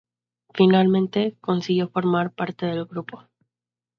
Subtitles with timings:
[0.55, 3.27] Finalmente, consiguió formar parte del grupo...